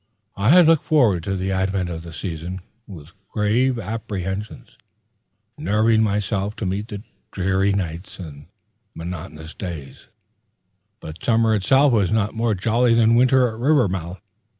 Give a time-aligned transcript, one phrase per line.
[0.35, 4.79] I had looked forward to the advent of the season with grave apprehensions,
[5.59, 6.91] nerving myself to meet
[7.29, 8.47] dreary nights and
[8.95, 10.09] monotonous days;
[11.01, 14.19] but summer itself was not more jolly than winter at Rivermouth.